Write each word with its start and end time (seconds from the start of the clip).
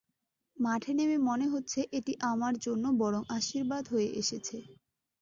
মাঠে 0.57 0.91
নেমে 0.93 1.17
মনে 1.27 1.45
হচ্ছে, 1.47 1.79
এটি 1.97 2.13
আমার 2.31 2.53
জন্য 2.65 2.85
বরং 3.01 3.21
আশীর্বাদ 3.37 3.83
হয়ে 3.93 4.09
এসেছে। 4.21 4.57